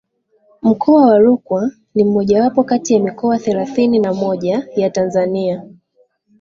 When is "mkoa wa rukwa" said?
0.61-1.71